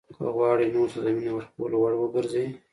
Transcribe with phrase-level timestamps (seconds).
[0.15, 2.47] که غواړئ نورو ته د مینې ورکولو وړ وګرځئ.